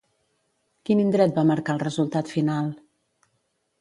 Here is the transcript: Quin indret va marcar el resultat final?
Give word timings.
Quin 0.89 1.03
indret 1.03 1.37
va 1.41 1.45
marcar 1.51 1.75
el 1.77 1.83
resultat 1.85 2.33
final? 2.37 2.73